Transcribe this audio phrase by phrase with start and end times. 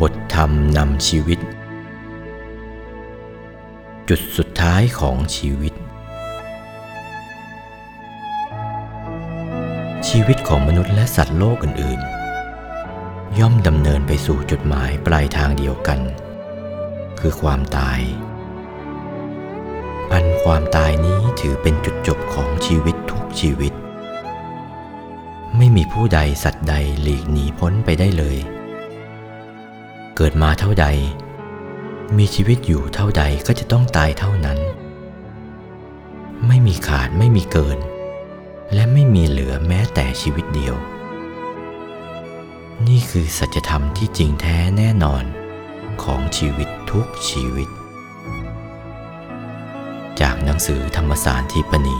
[0.00, 1.38] บทธรรมนำชีวิต
[4.08, 5.74] จุดสุดท้ายของชีวิต
[10.08, 12.00] ชีวิตของมนุษย์และสัตว์โลกอื่น
[12.68, 16.00] ๆ ย่อมดำเนินไปสู่จุดหมายปลายทางเดียวกัน
[17.20, 18.00] คือความตาย
[20.12, 23.72] อันความตายนี้ถือเป็นจุดจบของชีวิตทุกชีวิต
[25.56, 28.38] ไม่มีผู้ใดสัตว์ใดหลีกหนีพ้นไปได้เลย
[30.16, 30.86] เกิดมาเท่าใด
[32.18, 34.58] มีชีวิตอยู่เท่าใดก็จะต้องตายเท่านั้น
[36.46, 37.78] ไม่มีขาดไม่มีเกิน
[38.74, 40.74] และไม่มีเหลือแม้แต่ชีวิตเดียว
[42.88, 45.24] นี่คือสัจธรรมที่จริงแท้แน่นอน
[46.02, 47.68] ของชีวิตทุกชีวิต
[50.20, 51.98] จากหนังสือธรรมสารทีปณี